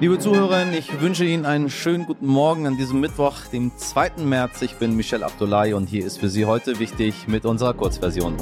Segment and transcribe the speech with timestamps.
[0.00, 4.12] Liebe Zuhörer, ich wünsche Ihnen einen schönen guten Morgen an diesem Mittwoch, dem 2.
[4.24, 4.62] März.
[4.62, 8.34] Ich bin Michel Abdullahi und hier ist für Sie heute wichtig mit unserer Kurzversion.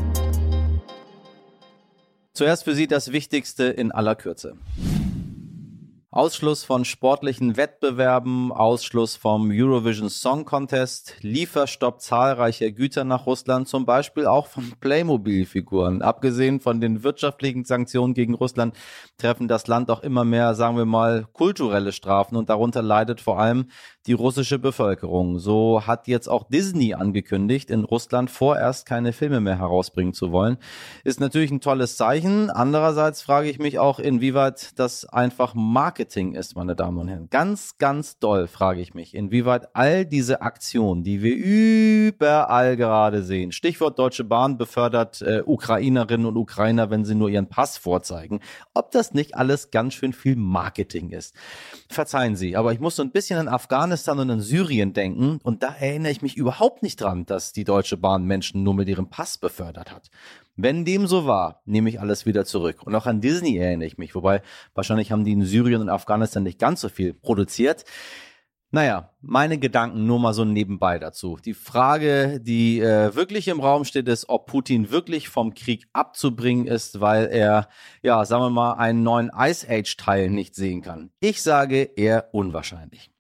[2.33, 4.57] Zuerst für Sie das Wichtigste in aller Kürze.
[6.11, 13.85] Ausschluss von sportlichen Wettbewerben, Ausschluss vom Eurovision Song Contest, Lieferstopp zahlreicher Güter nach Russland, zum
[13.85, 16.01] Beispiel auch von Playmobil-Figuren.
[16.01, 18.75] Abgesehen von den wirtschaftlichen Sanktionen gegen Russland
[19.19, 23.39] treffen das Land auch immer mehr, sagen wir mal, kulturelle Strafen und darunter leidet vor
[23.39, 23.69] allem
[24.09, 25.39] die russische Bevölkerung.
[25.39, 30.57] So hat jetzt auch Disney angekündigt, in Russland vorerst keine Filme mehr herausbringen zu wollen.
[31.05, 32.49] Ist natürlich ein tolles Zeichen.
[32.49, 37.29] Andererseits frage ich mich auch, inwieweit das einfach Marketing ist, meine Damen und Herren.
[37.29, 43.53] Ganz, ganz doll frage ich mich, inwieweit all diese Aktionen, die wir überall gerade sehen,
[43.53, 48.41] Stichwort Deutsche Bahn befördert äh, Ukrainerinnen und Ukrainer, wenn sie nur ihren Pass vorzeigen,
[48.73, 51.35] ob das nicht alles ganz schön viel Marketing ist.
[51.91, 55.41] Verzeihen Sie, aber ich muss so ein bisschen an Afghanistan Afghanistan und in Syrien denken.
[55.43, 58.89] Und da erinnere ich mich überhaupt nicht dran, dass die Deutsche Bahn Menschen nur mit
[58.89, 60.09] ihrem Pass befördert hat.
[60.55, 62.85] Wenn dem so war, nehme ich alles wieder zurück.
[62.85, 64.15] Und auch an Disney erinnere ich mich.
[64.15, 64.43] Wobei
[64.75, 67.85] wahrscheinlich haben die in Syrien und Afghanistan nicht ganz so viel produziert.
[68.71, 71.39] Naja, meine Gedanken nur mal so nebenbei dazu.
[71.45, 76.67] Die Frage, die äh, wirklich im Raum steht, ist, ob Putin wirklich vom Krieg abzubringen
[76.67, 77.69] ist, weil er,
[78.03, 81.11] ja, sagen wir mal, einen neuen Ice Age-Teil nicht sehen kann.
[81.19, 83.11] Ich sage eher unwahrscheinlich.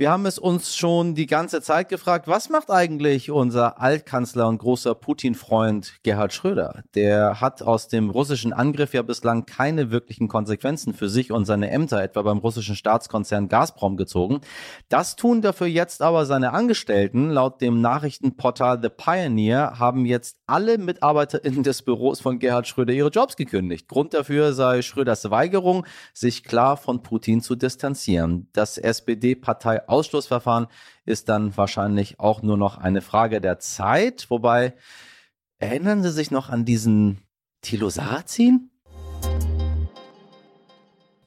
[0.00, 4.56] Wir haben es uns schon die ganze Zeit gefragt, was macht eigentlich unser Altkanzler und
[4.56, 6.84] großer Putin-Freund Gerhard Schröder?
[6.94, 11.70] Der hat aus dem russischen Angriff ja bislang keine wirklichen Konsequenzen für sich und seine
[11.70, 14.40] Ämter, etwa beim russischen Staatskonzern Gazprom, gezogen.
[14.88, 17.28] Das tun dafür jetzt aber seine Angestellten.
[17.28, 23.10] Laut dem Nachrichtenportal The Pioneer haben jetzt alle MitarbeiterInnen des Büros von Gerhard Schröder ihre
[23.10, 23.86] Jobs gekündigt.
[23.86, 25.84] Grund dafür sei Schröders Weigerung,
[26.14, 28.48] sich klar von Putin zu distanzieren.
[28.54, 30.68] Das SPD-Partei Ausschlussverfahren
[31.04, 34.26] ist dann wahrscheinlich auch nur noch eine Frage der Zeit.
[34.30, 34.74] Wobei,
[35.58, 37.22] erinnern Sie sich noch an diesen
[37.60, 38.69] Thilo Sarrazin?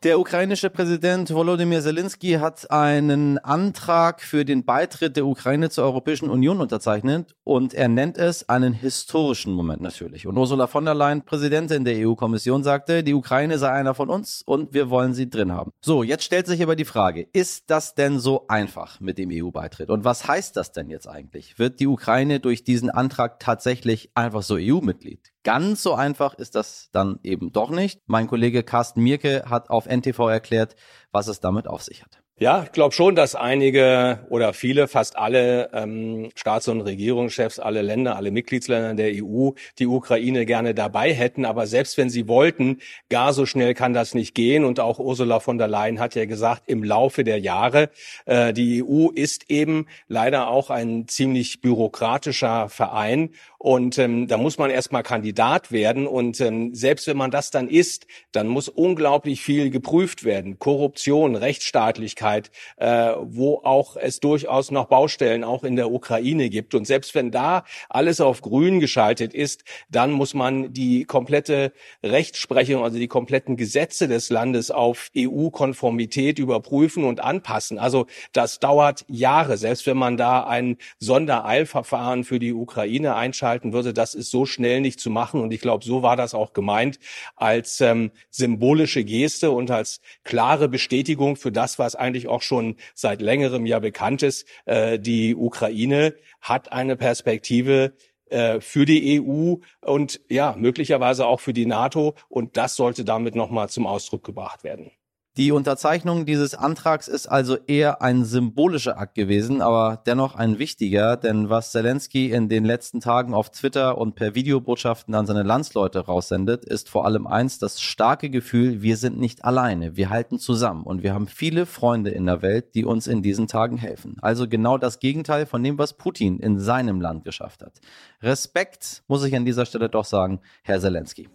[0.04, 6.30] Der ukrainische Präsident Volodymyr Zelensky hat einen Antrag für den Beitritt der Ukraine zur Europäischen
[6.30, 10.28] Union unterzeichnet und er nennt es einen historischen Moment natürlich.
[10.28, 14.44] Und Ursula von der Leyen, Präsidentin der EU-Kommission, sagte, die Ukraine sei einer von uns
[14.46, 15.72] und wir wollen sie drin haben.
[15.80, 19.90] So, jetzt stellt sich aber die Frage, ist das denn so einfach mit dem EU-Beitritt?
[19.90, 21.58] Und was heißt das denn jetzt eigentlich?
[21.60, 25.32] Wird die Ukraine durch diesen Antrag tatsächlich einfach so EU-Mitglied?
[25.44, 28.00] Ganz so einfach ist das dann eben doch nicht.
[28.06, 30.76] Mein Kollege Carsten Mierke hat auf NTV erklärt,
[31.12, 32.24] was es damit auf sich hat.
[32.40, 37.84] Ja, ich glaube schon, dass einige oder viele, fast alle ähm, Staats- und Regierungschefs, alle
[37.84, 41.46] Länder, alle Mitgliedsländer der EU die Ukraine gerne dabei hätten.
[41.46, 42.80] Aber selbst wenn sie wollten,
[43.10, 44.66] gar so schnell kann das nicht gehen.
[44.66, 47.92] Und auch Ursula von der Leyen hat ja gesagt, im Laufe der Jahre,
[48.26, 53.30] äh, die EU ist eben leider auch ein ziemlich bürokratischer Verein.
[53.64, 56.06] Und ähm, da muss man erstmal Kandidat werden.
[56.06, 60.60] Und ähm, selbst wenn man das dann ist, dann muss unglaublich viel geprüft werden.
[60.60, 66.76] Korruption, Rechtsstaatlichkeit, äh, wo auch es durchaus noch Baustellen auch in der Ukraine gibt.
[66.76, 71.72] Und selbst wenn da alles auf grün geschaltet ist, dann muss man die komplette
[72.04, 77.80] Rechtsprechung, also die kompletten Gesetze des Landes auf EU-Konformität überprüfen und anpassen.
[77.80, 83.74] Also das dauert Jahre, selbst wenn man da ein Sondereilverfahren für die Ukraine einschaltet festhalten
[83.74, 85.40] würde, das ist so schnell nicht zu machen.
[85.42, 87.00] Und ich glaube, so war das auch gemeint
[87.36, 93.22] als ähm, symbolische Geste und als klare Bestätigung für das, was eigentlich auch schon seit
[93.22, 94.48] längerem ja bekannt ist.
[94.66, 97.94] Äh, die Ukraine hat eine Perspektive,
[98.30, 102.16] äh, für die EU und ja, möglicherweise auch für die NATO.
[102.30, 104.92] Und das sollte damit nochmal zum Ausdruck gebracht werden.
[105.36, 111.18] Die Unterzeichnung dieses Antrags ist also eher ein symbolischer Akt gewesen, aber dennoch ein wichtiger,
[111.18, 116.02] denn was Zelensky in den letzten Tagen auf Twitter und per Videobotschaften an seine Landsleute
[116.02, 120.84] raussendet, ist vor allem eins, das starke Gefühl, wir sind nicht alleine, wir halten zusammen
[120.84, 124.18] und wir haben viele Freunde in der Welt, die uns in diesen Tagen helfen.
[124.22, 127.82] Also genau das Gegenteil von dem, was Putin in seinem Land geschafft hat.
[128.22, 131.28] Respekt, muss ich an dieser Stelle doch sagen, Herr Zelensky.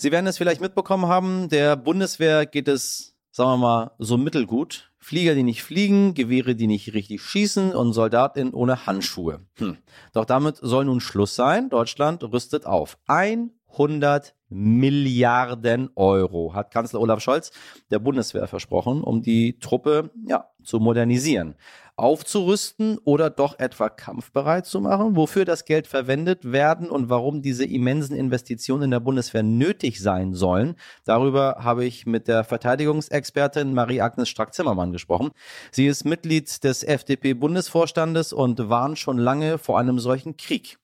[0.00, 4.92] Sie werden es vielleicht mitbekommen haben, der Bundeswehr geht es, sagen wir mal, so mittelgut.
[5.00, 9.40] Flieger, die nicht fliegen, Gewehre, die nicht richtig schießen und Soldatinnen ohne Handschuhe.
[9.56, 9.76] Hm.
[10.12, 11.68] Doch damit soll nun Schluss sein.
[11.68, 12.96] Deutschland rüstet auf.
[13.06, 17.52] 100 100 Milliarden Euro hat Kanzler Olaf Scholz
[17.90, 21.54] der Bundeswehr versprochen, um die Truppe ja, zu modernisieren,
[21.96, 27.66] aufzurüsten oder doch etwa kampfbereit zu machen, wofür das Geld verwendet werden und warum diese
[27.66, 30.76] immensen Investitionen in der Bundeswehr nötig sein sollen.
[31.04, 35.30] Darüber habe ich mit der Verteidigungsexpertin Marie-Agnes Strack-Zimmermann gesprochen.
[35.72, 40.78] Sie ist Mitglied des FDP-Bundesvorstandes und warnt schon lange vor einem solchen Krieg.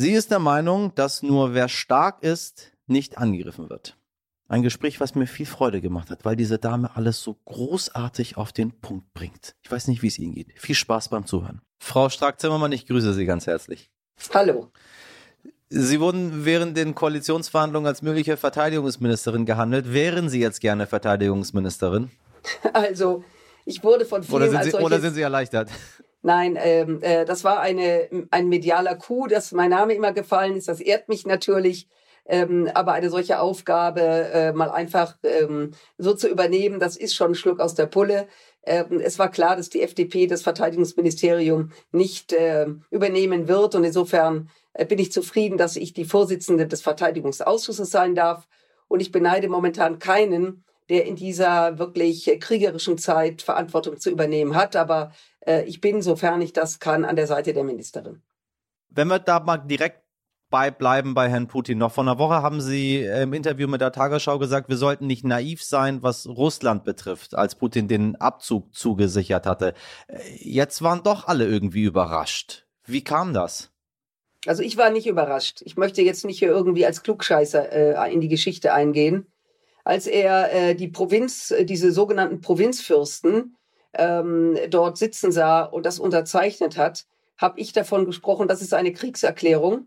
[0.00, 3.96] Sie ist der Meinung, dass nur wer stark ist, nicht angegriffen wird.
[4.46, 8.52] Ein Gespräch, was mir viel Freude gemacht hat, weil diese Dame alles so großartig auf
[8.52, 9.56] den Punkt bringt.
[9.60, 10.52] Ich weiß nicht, wie es Ihnen geht.
[10.54, 11.62] Viel Spaß beim Zuhören.
[11.80, 13.90] Frau Strack-Zimmermann, ich grüße Sie ganz herzlich.
[14.32, 14.70] Hallo.
[15.68, 19.92] Sie wurden während den Koalitionsverhandlungen als mögliche Verteidigungsministerin gehandelt.
[19.92, 22.12] Wären Sie jetzt gerne Verteidigungsministerin?
[22.72, 23.24] Also,
[23.64, 25.70] ich wurde von vielen oder sind als Sie, solches, oder sind Sie erleichtert?
[26.22, 30.68] Nein, ähm, äh, das war eine, ein medialer Coup, dass mein Name immer gefallen ist.
[30.68, 31.88] Das ehrt mich natürlich.
[32.30, 37.30] Ähm, aber eine solche Aufgabe äh, mal einfach ähm, so zu übernehmen, das ist schon
[37.30, 38.28] ein Schluck aus der Pulle.
[38.64, 43.74] Ähm, es war klar, dass die FDP das Verteidigungsministerium nicht äh, übernehmen wird.
[43.74, 48.46] Und insofern äh, bin ich zufrieden, dass ich die Vorsitzende des Verteidigungsausschusses sein darf.
[48.88, 54.76] Und ich beneide momentan keinen, der in dieser wirklich kriegerischen Zeit Verantwortung zu übernehmen hat.
[54.76, 58.22] Aber äh, ich bin, sofern ich das kann, an der Seite der Ministerin.
[58.88, 60.02] Wenn wir da mal direkt
[60.50, 61.78] bei bleiben bei Herrn Putin.
[61.78, 65.24] Noch vor einer Woche haben Sie im Interview mit der Tagesschau gesagt, wir sollten nicht
[65.24, 69.74] naiv sein, was Russland betrifft, als Putin den Abzug zugesichert hatte.
[70.38, 72.66] Jetzt waren doch alle irgendwie überrascht.
[72.86, 73.70] Wie kam das?
[74.46, 75.60] Also ich war nicht überrascht.
[75.64, 79.26] Ich möchte jetzt nicht hier irgendwie als Klugscheißer äh, in die Geschichte eingehen.
[79.88, 83.56] Als er äh, die Provinz, äh, diese sogenannten Provinzfürsten
[83.94, 87.06] ähm, dort sitzen sah und das unterzeichnet hat,
[87.38, 89.86] habe ich davon gesprochen, das ist eine Kriegserklärung.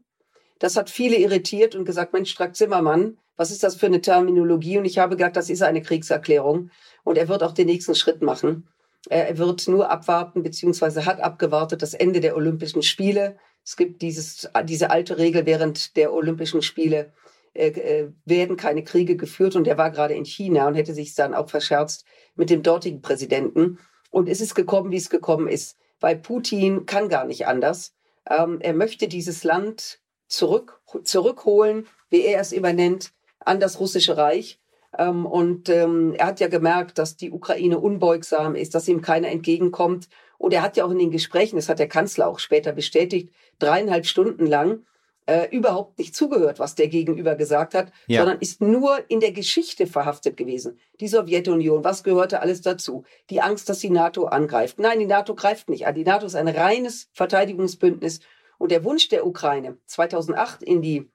[0.57, 4.80] Das hat viele irritiert und gesagt, Mensch, Strack Zimmermann, was ist das für eine Terminologie?
[4.80, 6.71] Und ich habe gesagt, das ist eine Kriegserklärung.
[7.03, 8.68] Und er wird auch den nächsten Schritt machen.
[9.07, 13.38] Er wird nur abwarten, beziehungsweise hat abgewartet das Ende der Olympischen Spiele.
[13.63, 17.13] Es gibt dieses, diese alte Regel während der Olympischen Spiele
[17.53, 21.15] äh, äh, werden keine Kriege geführt und er war gerade in China und hätte sich
[21.15, 22.06] dann auch verscherzt
[22.36, 23.77] mit dem dortigen Präsidenten.
[24.09, 27.94] Und es ist gekommen, wie es gekommen ist, weil Putin kann gar nicht anders.
[28.30, 34.59] Ähm, er möchte dieses Land zurück, zurückholen, wie er es übernennt, an das russische Reich.
[34.98, 39.27] Ähm, und ähm, er hat ja gemerkt, dass die Ukraine unbeugsam ist, dass ihm keiner
[39.27, 40.07] entgegenkommt.
[40.38, 43.33] Und er hat ja auch in den Gesprächen, das hat der Kanzler auch später bestätigt,
[43.59, 44.86] dreieinhalb Stunden lang
[45.31, 48.19] äh, überhaupt nicht zugehört, was der Gegenüber gesagt hat, ja.
[48.19, 50.77] sondern ist nur in der Geschichte verhaftet gewesen.
[50.99, 53.05] Die Sowjetunion, was gehörte alles dazu?
[53.29, 54.77] Die Angst, dass die NATO angreift.
[54.77, 55.95] Nein, die NATO greift nicht an.
[55.95, 58.19] Die NATO ist ein reines Verteidigungsbündnis.
[58.57, 61.09] Und der Wunsch der Ukraine, 2008 in die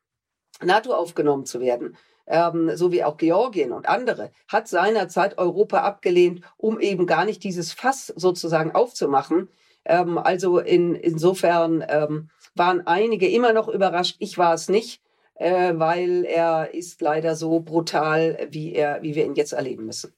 [0.62, 6.40] NATO aufgenommen zu werden, ähm, so wie auch Georgien und andere, hat seinerzeit Europa abgelehnt,
[6.56, 9.50] um eben gar nicht dieses Fass sozusagen aufzumachen.
[9.84, 14.16] Ähm, also in, insofern ähm, waren einige immer noch überrascht.
[14.18, 15.00] Ich war es nicht,
[15.34, 20.12] äh, weil er ist leider so brutal, wie er, wie wir ihn jetzt erleben müssen.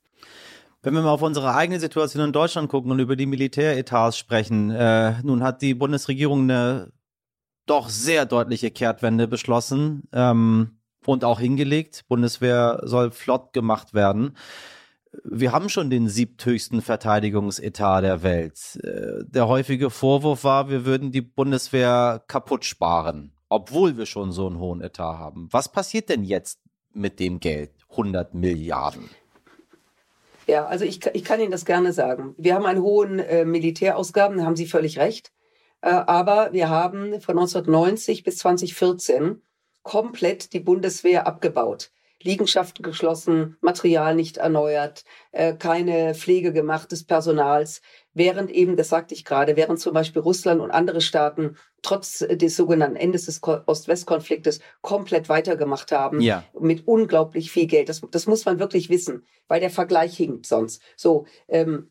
[0.83, 4.71] Wenn wir mal auf unsere eigene Situation in Deutschland gucken und über die Militäretats sprechen,
[4.71, 6.93] äh, nun hat die Bundesregierung eine
[7.67, 12.05] doch sehr deutliche Kehrtwende beschlossen ähm, und auch hingelegt.
[12.09, 14.37] Bundeswehr soll flott gemacht werden
[15.25, 18.79] wir haben schon den siebthöchsten Verteidigungsetat der Welt.
[18.83, 24.47] Äh, der häufige Vorwurf war, wir würden die Bundeswehr kaputt sparen, obwohl wir schon so
[24.47, 25.49] einen hohen Etat haben.
[25.51, 26.61] Was passiert denn jetzt
[26.93, 27.71] mit dem Geld?
[27.91, 29.09] 100 Milliarden.
[30.47, 32.35] Ja, also ich, ich kann Ihnen das gerne sagen.
[32.39, 35.33] Wir haben einen hohen äh, Militärausgaben, da haben Sie völlig recht.
[35.83, 39.43] Äh, aber wir haben von 1990 bis 2014
[39.83, 41.91] komplett die Bundeswehr abgebaut.
[42.23, 47.81] Liegenschaften geschlossen, Material nicht erneuert, äh, keine Pflege gemacht des Personals,
[48.13, 52.57] während eben, das sagte ich gerade, während zum Beispiel Russland und andere Staaten trotz des
[52.57, 56.45] sogenannten Endes des Ost-West-Konfliktes komplett weitergemacht haben, ja.
[56.59, 57.89] mit unglaublich viel Geld.
[57.89, 60.83] Das, das muss man wirklich wissen, weil der Vergleich hinkt sonst.
[60.97, 61.91] So, ähm,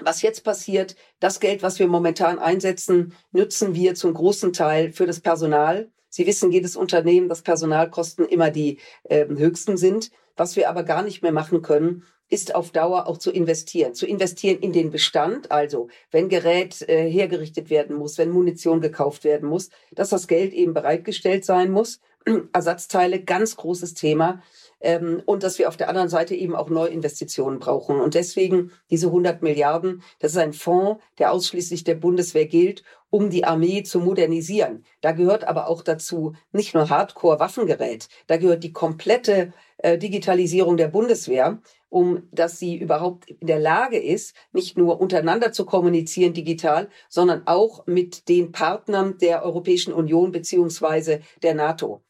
[0.00, 5.06] was jetzt passiert, das Geld, was wir momentan einsetzen, nutzen wir zum großen Teil für
[5.06, 10.10] das Personal, Sie wissen, jedes Unternehmen, dass Personalkosten immer die äh, höchsten sind.
[10.36, 13.94] Was wir aber gar nicht mehr machen können, ist auf Dauer auch zu investieren.
[13.94, 19.24] Zu investieren in den Bestand, also wenn Gerät äh, hergerichtet werden muss, wenn Munition gekauft
[19.24, 22.00] werden muss, dass das Geld eben bereitgestellt sein muss.
[22.52, 24.42] Ersatzteile, ganz großes Thema.
[24.80, 27.98] ähm, und dass wir auf der anderen Seite eben auch Neuinvestitionen brauchen.
[28.00, 33.30] Und deswegen diese 100 Milliarden, das ist ein Fonds, der ausschließlich der Bundeswehr gilt, um
[33.30, 34.84] die Armee zu modernisieren.
[35.00, 40.88] Da gehört aber auch dazu nicht nur Hardcore-Waffengerät, da gehört die komplette äh, Digitalisierung der
[40.88, 46.88] Bundeswehr, um dass sie überhaupt in der Lage ist, nicht nur untereinander zu kommunizieren digital,
[47.08, 52.02] sondern auch mit den Partnern der Europäischen Union beziehungsweise der NATO.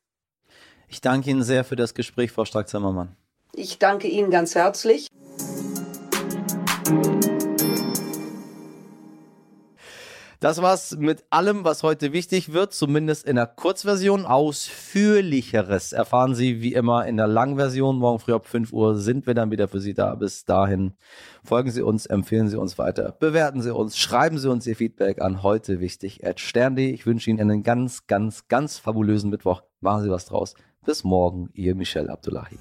[0.88, 3.14] Ich danke Ihnen sehr für das Gespräch, Frau Stark-Zimmermann.
[3.54, 5.08] Ich danke Ihnen ganz herzlich.
[10.40, 14.24] Das war's mit allem, was heute wichtig wird, zumindest in der Kurzversion.
[14.24, 17.98] Ausführlicheres erfahren Sie wie immer in der Langversion.
[17.98, 20.14] Morgen früh ab 5 Uhr sind wir dann wieder für Sie da.
[20.14, 20.92] Bis dahin
[21.42, 25.20] folgen Sie uns, empfehlen Sie uns weiter, bewerten Sie uns, schreiben Sie uns Ihr Feedback
[25.20, 26.20] an heute wichtig.
[26.22, 29.62] Ich wünsche Ihnen einen ganz, ganz, ganz fabulösen Mittwoch.
[29.80, 30.54] Machen Sie was draus.
[30.86, 32.58] Bis morgen, Ihr Michel Abdullahi.